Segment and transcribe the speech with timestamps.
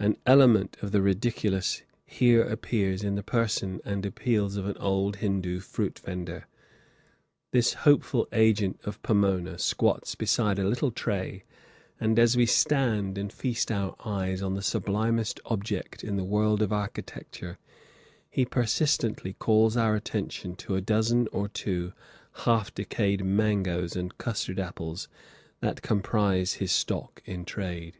[0.00, 4.76] An element of the ridiculous here appears in the person and the appeals of an
[4.78, 6.48] old Hindoo fruit vender.
[7.52, 11.44] This hopeful agent of Pomona squats beside a little tray,
[12.00, 16.60] and, as we stand and feast our eyes on the sublimest object in the world
[16.60, 17.56] of architecture,
[18.28, 21.92] he persistently calls our attention to a dozen or two
[22.48, 25.06] half decayed mangoes and custard apples
[25.60, 27.98] that comprise his stock in trade.